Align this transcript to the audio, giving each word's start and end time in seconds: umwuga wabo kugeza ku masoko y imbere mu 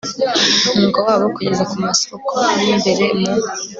umwuga 0.69 0.99
wabo 1.07 1.25
kugeza 1.35 1.63
ku 1.69 1.75
masoko 1.85 2.33
y 2.57 2.63
imbere 2.73 3.05
mu 3.19 3.31